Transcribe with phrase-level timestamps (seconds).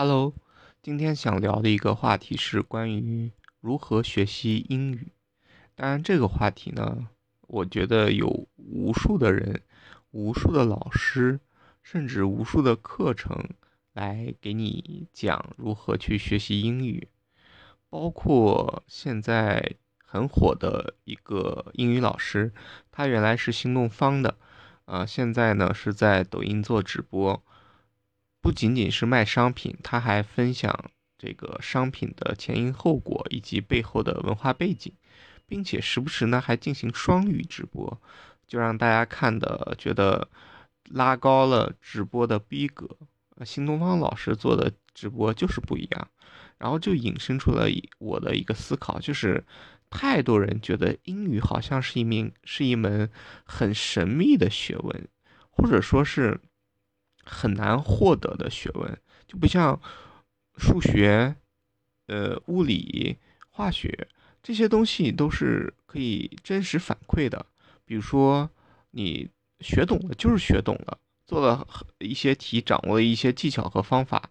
[0.00, 0.32] Hello，
[0.80, 5.08] 今天想聊的一个话题是关于如何学习英语。
[5.74, 7.08] 当然，这个话题呢，
[7.48, 9.60] 我觉得有无数的人、
[10.12, 11.40] 无数的老师，
[11.82, 13.50] 甚至无数的课程
[13.92, 17.08] 来给你讲如何去学习英语。
[17.90, 19.74] 包括现在
[20.04, 22.52] 很火的一个英语老师，
[22.92, 24.36] 他原来是新东方的，
[24.84, 27.42] 啊，现在呢是在抖音做直播。
[28.40, 34.92] 不仅仅是卖商品，他还分享这个商品的前因后果以及背后的文化背景，
[35.46, 38.00] 并且时不时呢还进行双语直播，
[38.46, 40.28] 就让大家看的觉得
[40.90, 42.88] 拉高了直播的逼格。
[43.44, 46.08] 新东方老师做的直播就是不一样，
[46.58, 47.66] 然后就引申出了
[47.98, 49.44] 我的一个思考，就是
[49.90, 53.10] 太多人觉得英语好像是一名是一门
[53.44, 55.08] 很神秘的学问，
[55.50, 56.40] 或者说是。
[57.28, 59.78] 很难获得的学问，就不像
[60.56, 61.36] 数学、
[62.06, 63.18] 呃物理、
[63.50, 64.08] 化学
[64.42, 67.44] 这些东西都是可以真实反馈的。
[67.84, 68.50] 比如说，
[68.92, 69.28] 你
[69.60, 71.66] 学懂了就是学懂了，做了
[71.98, 74.30] 一些题，掌握了一些技巧和方法，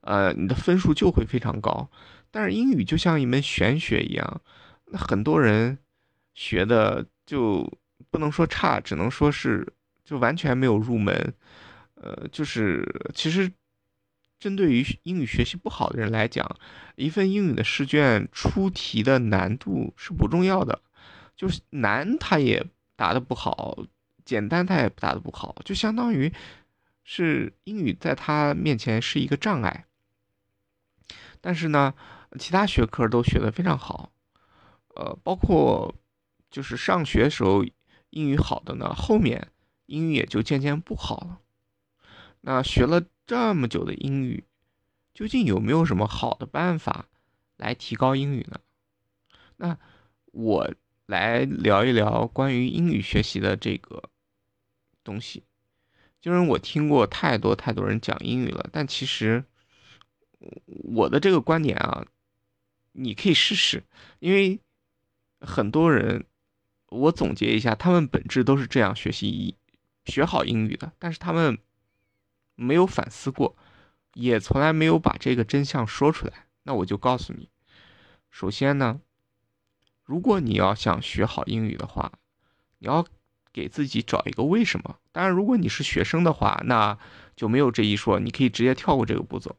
[0.00, 1.90] 呃，你的分数就会非常高。
[2.30, 4.40] 但是英语就像一门玄学一样，
[4.86, 5.78] 那很多人
[6.34, 7.70] 学的就
[8.10, 9.66] 不能说差，只能说是
[10.04, 11.34] 就完全没有入门。
[12.00, 13.52] 呃，就是其实，
[14.38, 16.48] 针对于英语学习不好的人来讲，
[16.94, 20.80] 一份英语的试卷出题的难度是不重要的，
[21.36, 23.76] 就是难他也答的不好，
[24.24, 26.32] 简单他也答的不好，就相当于
[27.02, 29.86] 是英语在他面前是一个障碍。
[31.40, 31.94] 但是呢，
[32.38, 34.12] 其他学科都学的非常好，
[34.94, 35.94] 呃，包括
[36.48, 37.64] 就是上学时候
[38.10, 39.48] 英语好的呢，后面
[39.86, 41.40] 英语也就渐渐不好了。
[42.40, 44.44] 那学了这么久的英语，
[45.12, 47.06] 究竟有没有什么好的办法
[47.56, 48.60] 来提高英语呢？
[49.56, 49.76] 那
[50.26, 50.72] 我
[51.06, 54.02] 来聊一聊关于英语学习的这个
[55.02, 55.42] 东西。
[56.20, 59.44] 就是我听过太多太多人讲英语了，但其实
[60.66, 62.06] 我的这个观点啊，
[62.92, 63.82] 你可以试试，
[64.20, 64.60] 因为
[65.40, 66.24] 很多人，
[66.88, 69.56] 我总结一下，他们本质都是这样学习一
[70.06, 71.58] 学好英语的，但是他们。
[72.60, 73.56] 没有反思过，
[74.14, 76.46] 也从来没有把这个真相说出来。
[76.64, 77.48] 那我就告诉你，
[78.30, 79.00] 首先呢，
[80.04, 82.12] 如果你要想学好英语的话，
[82.78, 83.06] 你要
[83.52, 84.96] 给自己找一个为什么。
[85.12, 86.98] 当然，如果你是学生的话，那
[87.36, 89.56] 就没有这一说，你可以直接跳过这个步骤。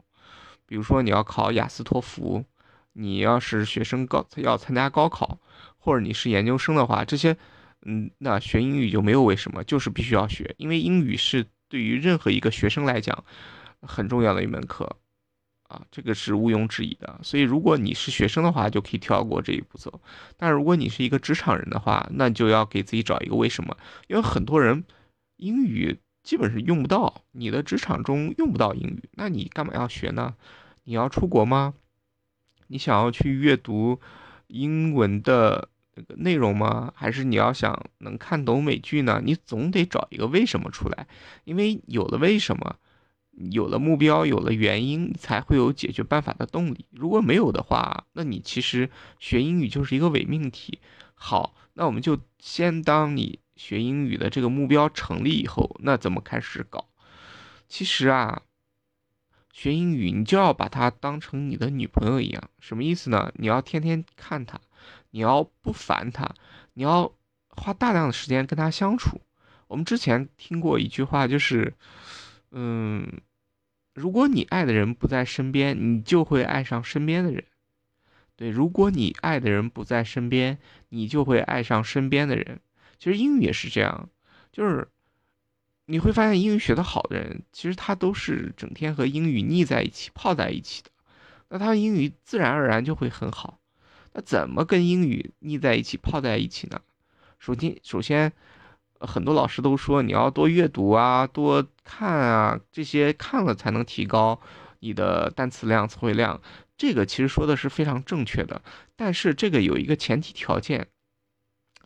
[0.65, 2.43] 比如说你要考雅思托福，
[2.91, 5.39] 你要是学生高要参加高考，
[5.77, 7.37] 或者你是研究生的话，这些，
[7.83, 11.47] 嗯，那学英语就没有为什么，就是必须要学，因为英语是。
[11.69, 13.23] 对于任何一个学生来讲，
[13.81, 14.97] 很重要的一门课，
[15.67, 17.19] 啊，这个是毋庸置疑的。
[17.23, 20.01] 所以，如果你是学生的话，就可以跳过这一步骤。
[20.35, 23.77] 但如果你是一个职场人的话，那就要给自己找一个为什么。
[24.07, 24.83] 因为很多人
[25.37, 30.35] 英语基本是用不到，你的职场中用不到英语，那你干嘛要学呢？
[30.83, 31.75] 你要出国吗？
[32.67, 33.99] 你想要去阅读
[34.47, 35.69] 英文的？
[36.17, 36.91] 内容吗？
[36.95, 39.21] 还是你要想能看懂美剧呢？
[39.23, 41.07] 你总得找一个为什么出来，
[41.43, 42.75] 因为有了为什么，
[43.51, 46.85] 有了目标，有了原因，才会有解决办法的动力。
[46.91, 48.89] 如果没有的话，那你其实
[49.19, 50.79] 学英语就是一个伪命题。
[51.13, 56.87] 好，那我们就先当你学英语的这个目标成立以后，那怎么开始搞？
[57.67, 58.41] 其实啊，
[59.51, 63.31] 学英语你就要把它当成你的女朋友一样，什么意思呢？
[63.35, 64.59] 你要天天看它。
[65.11, 66.33] 你要不烦他，
[66.73, 67.13] 你要
[67.49, 69.21] 花大量的时间跟他相处。
[69.67, 71.73] 我们之前听过一句话，就是，
[72.51, 73.21] 嗯，
[73.93, 77.43] 如果你爱的人不在身边，你就会爱上身边的人。
[78.35, 80.57] 对，如果你爱的人不在身边，
[80.89, 82.61] 你就会爱上身边的人。
[82.97, 84.09] 其实英语也是这样，
[84.51, 84.87] 就是
[85.85, 90.89] 你会发现英语学得好的人，其实他都是整天和英语腻在一起、泡在一起的，
[91.49, 93.58] 那他英语自然而然就会很好。
[94.13, 96.81] 那怎么跟英语腻在一起、泡在一起呢？
[97.37, 98.33] 首先，首先，
[98.99, 104.39] 很多老师都说你要多阅读啊，多看啊，这些看了才能提高
[104.79, 106.41] 你的单词量、词汇量。
[106.75, 108.61] 这个其实说的是非常正确的，
[108.95, 110.87] 但是这个有一个前提条件，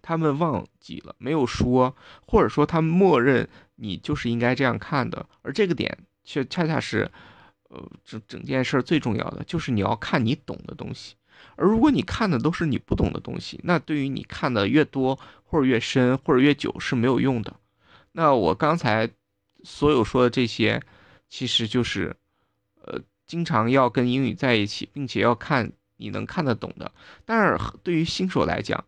[0.02, 1.96] 他们忘记了没有说，
[2.28, 7.12] 或者说他们默认你就是应该这样看的，而这个点却恰恰是，
[7.70, 11.16] 呃，整整件事最重要的就是你要看你懂的东西。
[11.56, 17.56] 而如果你看的都是你不懂的东西，那对于你看的越多或者越深或者越久是没有用的。
[18.12, 19.10] 那我刚才
[19.64, 20.82] 所有说的这些，
[21.30, 22.16] 其实就是，
[22.82, 26.92] 呃，经常要跟英语在一起，并且要看你能看得懂的。
[27.26, 28.86] 但是对于新手来讲，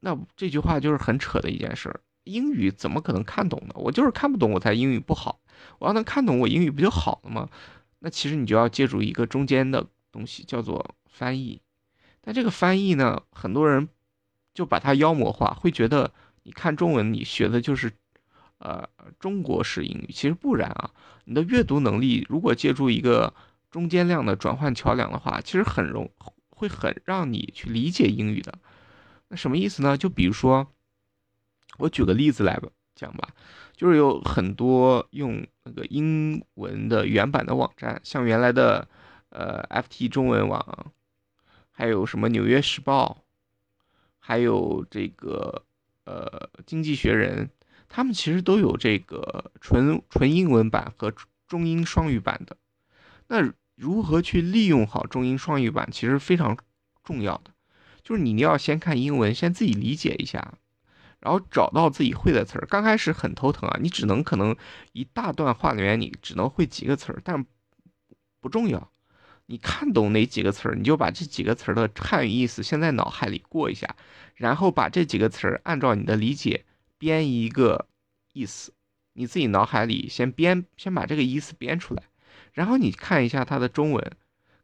[0.00, 2.00] 那这句话就是很扯的一件事儿。
[2.24, 3.74] 英语怎么可能看懂呢？
[3.76, 5.40] 我就是看不懂，我才英语不好。
[5.78, 7.48] 我要能看懂，我英语不就好了吗？
[8.00, 11.60] 那其实你就要借助一个中间的东西，叫做翻译。
[12.20, 13.88] 但这个翻译呢，很多人
[14.54, 16.12] 就把它妖魔化，会觉得
[16.44, 17.90] 你看中文，你学的就是，
[18.58, 18.88] 呃，
[19.18, 20.12] 中国式英语。
[20.12, 20.90] 其实不然啊，
[21.24, 23.34] 你的阅读能力如果借助一个
[23.70, 26.10] 中间量的转换桥梁的话，其实很容
[26.50, 28.52] 会很让你去理解英语的。
[29.28, 29.96] 那什么意思呢？
[29.96, 30.66] 就比如说，
[31.78, 33.28] 我举个例子来吧讲吧。
[33.76, 38.88] 就是有很多用那个英文的原版的网站，像原来的
[39.28, 40.92] 呃 FT 中文网，
[41.78, 43.18] 还有什么《纽约时报》，
[44.18, 45.64] 还有这个
[46.06, 47.46] 呃《经济学人》，
[47.88, 51.14] 他们其实都有这个纯纯英文版和
[51.46, 52.56] 中英双语版的。
[53.28, 56.58] 那如何去利用好中英双语版，其实非常
[57.04, 57.52] 重要的，
[58.02, 60.54] 就是你要先看英文，先自己理解一下。
[61.20, 64.56] 然后找到自己会的词儿，刚开始很头疼啊，你只能可能
[64.94, 67.46] 一大段话里面你只能会几个词儿，但
[68.40, 68.90] 不重要，
[69.50, 73.96] 你看懂哪几个词儿，你就把这几个词儿的汉语意思先在脑海里过一下，
[74.34, 76.64] 然后把这几个词儿按照你的理解
[76.98, 77.86] 编一个
[78.34, 78.74] 意思，
[79.14, 82.02] 你自己脑海里先编，先把这个意思编出来，
[82.52, 84.12] 然后你看一下它的中文，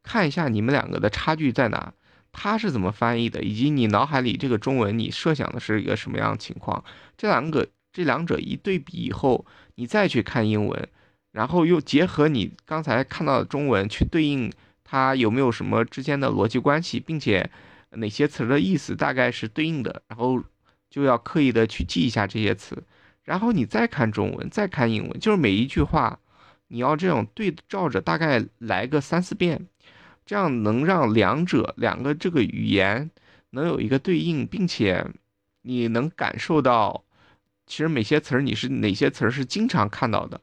[0.03, 1.95] 看一下你们两个的差距在哪。
[2.37, 6.85] 它是怎么翻译的，以及你脑海里这个中文，你设想的是一个什么样的情况？
[7.17, 9.47] 这两个这两者一对比以后，
[9.77, 10.89] 你再去看英文，
[11.31, 14.53] 然后又结合你刚才看到的中文去对应
[14.95, 17.51] 它有没有什么之间的逻辑关系，并且
[17.91, 20.41] 哪些词的意思大概是对应的，然后
[20.89, 22.81] 就要刻意的去记一下这些词，
[23.25, 26.21] 然后你再看中文，再看英文，就是每一句话
[26.69, 29.67] 你要这种对照着大概来个三四遍。
[30.25, 33.11] 这样能让两者两个这个语言
[33.51, 35.05] 能有一个对应，并且
[35.63, 37.03] 你能感受到，
[37.67, 40.41] 其实哪些词儿你是哪些词儿是经常看到的，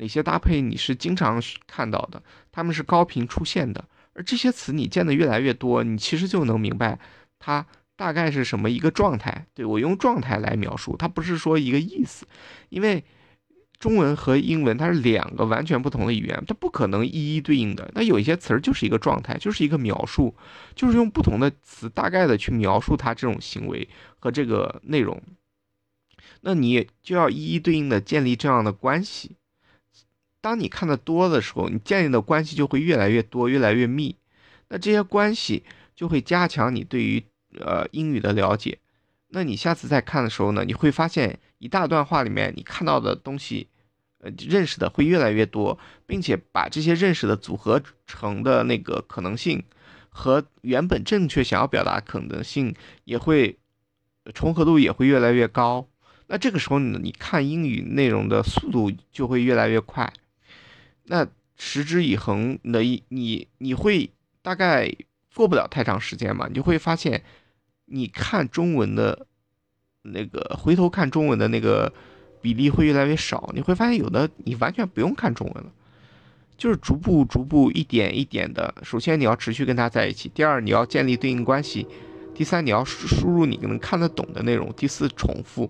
[0.00, 2.20] 哪些搭配你是经常看到的，
[2.50, 3.84] 他们是高频出现的。
[4.14, 6.98] 而这些词你见的越来越多，你其实就能明白
[7.38, 7.64] 它
[7.94, 9.46] 大概是什么一个状态。
[9.54, 12.26] 对我用状态来描述，它不是说一个意思，
[12.70, 13.04] 因为。
[13.80, 17.90] 中文和英文它是两个完全不同的语言，它不可能一一对应的。
[17.94, 20.36] 那有一些词儿就是一个状态，就是一个描述，
[20.74, 23.88] 就是用不同的词大概的去描述它这种行为
[24.18, 25.18] 和这个内容。
[26.42, 29.36] 那你就要一一对应的建立这样的关系。
[30.40, 34.16] 当你看的多的时候，你建立的关系就会越来越多，越来越密。
[34.68, 35.64] 那这些关系
[35.94, 37.22] 就会加强你对于
[37.58, 38.78] 呃英语的了解。
[39.28, 43.68] 那你下次再看的时候呢，你会发现一大段话里面你看到的东西，
[44.18, 49.62] 呃，认识的会越来越多，并且把这些认识的组合成的那个可能性
[50.08, 53.58] 和原本正确想要表达可能性也会
[54.34, 55.86] 重合度也会越来越高。
[56.28, 60.12] 那这个时候你你看英语内容的速度就会越来越快。
[61.10, 61.26] 那
[61.56, 64.08] 持之以恒的一你你会
[64.40, 64.88] 大概
[65.34, 67.20] 过不了太长时间嘛，你就会发现。
[67.92, 69.26] 你看中文的，
[70.02, 71.92] 那个回头看中文的那个
[72.40, 75.72] 比例会越来越少，你会发现有的你完全不用看中文了，
[76.56, 78.72] 就是逐步逐步一点一点的。
[78.84, 81.84] 首先你要持续跟他在一起，第二你要建立对应关系，
[82.32, 85.68] 第三你要输入你能看得懂的内容，第四重复，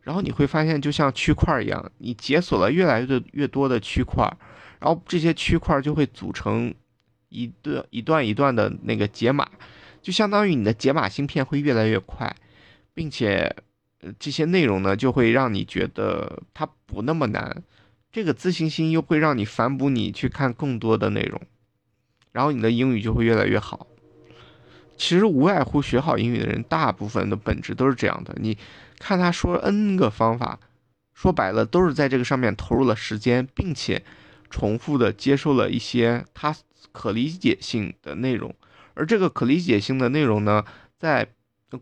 [0.00, 4.26] 然后你会发现就像区块一样，你解锁了越来越越多的区块，
[4.80, 6.74] 然后这些区块就会组成
[7.28, 9.48] 一段一段一段的那个解码。
[10.00, 12.34] 就相当于你的解码芯片会越来越快，
[12.94, 13.54] 并且，
[14.18, 17.62] 这些内容呢就会让你觉得它不那么难，
[18.12, 21.42] 这个自信心又会让你反哺你去看更多的内容，
[22.32, 23.88] 然后你的英语就会越来越好。
[24.96, 28.34] 其实无外乎学好英语的人，大部分的本质都是这样的。
[28.40, 28.56] 你
[28.98, 30.58] 看他说 N 个方法，
[31.12, 34.02] 说白了都是在这个上面投入了时间，并且
[34.50, 36.56] 重复的接受了一些他
[36.92, 38.54] 可理解性的内容。
[38.94, 40.64] 而这个可理解性的内容呢，
[40.98, 41.28] 在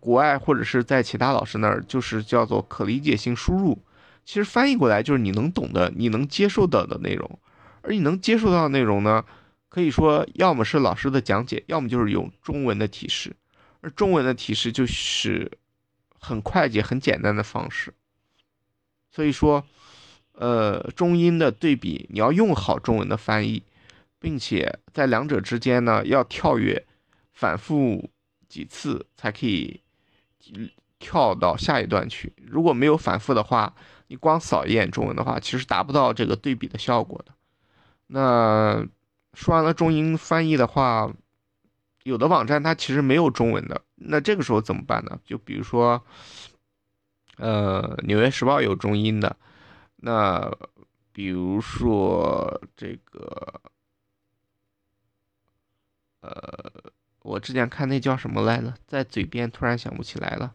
[0.01, 3.83] 国外或者是在其他老师那儿，就是叫做可理解性输入。
[4.25, 7.39] 其实翻译过来就是你能懂的、你能接受的的内容。
[7.83, 9.25] 而你能接受到的内容呢，
[9.69, 13.37] 可以说要么是老师的讲解，要么就是用中文的提示。
[13.81, 15.53] 而中文的提示就是
[16.19, 17.95] 很快捷、很简单的方式。
[19.13, 19.65] 所以说，
[20.37, 23.63] 呃，中英的对比，你要用好中文的翻译，
[24.19, 26.87] 并且在两者之间呢，要跳跃。
[27.39, 28.09] 反复
[28.49, 29.79] 几次才可以
[30.99, 32.33] 跳到下一段去。
[32.47, 33.75] 如果没有反复的话，
[34.07, 37.35] 你光扫一眼中文的话，其实达不到这个对比的效果的。
[38.07, 38.87] 那
[39.35, 41.13] 说完了中英翻译的话，
[42.05, 45.21] 有的网站它其实没有中文的，那这个时候怎么办呢？
[45.23, 46.03] 就比如说，
[47.37, 49.37] 呃，《纽约时报》有中英的，
[49.97, 50.51] 那
[51.13, 53.63] 比如说这个，
[56.21, 60.55] 呃，我之前看那叫什么来着，在嘴边突然想不起来了，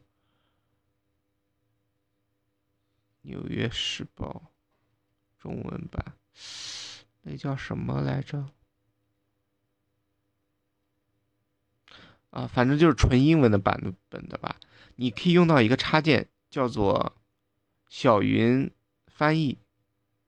[3.28, 4.52] 《纽约时报》
[5.42, 6.14] 中文版，
[7.24, 8.52] 那叫什么来着？
[12.30, 14.56] 啊，反正就是纯英文的版本的吧。
[14.96, 17.18] 你可以用到一个插件，叫做
[17.90, 18.72] 小云
[19.22, 19.60] 翻译、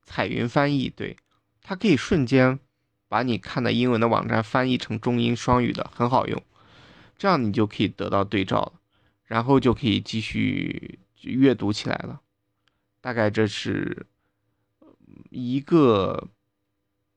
[0.04, 0.88] 彩云翻译。
[0.88, 1.18] 对，
[1.64, 2.60] 它可以瞬间
[3.08, 6.44] 把你看的英文的网站翻译成中英双语的，很好用。
[7.18, 8.74] 这样你就可以得到对照了，
[9.24, 12.22] 然后就可以继续阅读起来了。
[13.02, 14.06] 大概这是
[15.32, 16.30] 一个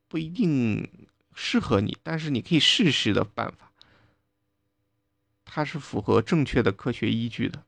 [0.08, 3.70] 不一定适合你，但是你可以试试的办法。
[5.44, 7.66] 它是符合正确的科学依据的。